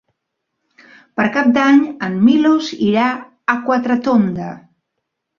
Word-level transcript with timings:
Per 1.19 1.25
Cap 1.33 1.49
d'Any 1.57 1.83
en 2.07 2.15
Milos 2.29 2.69
irà 2.85 3.09
a 3.53 3.55
Quatretonda. 3.67 4.49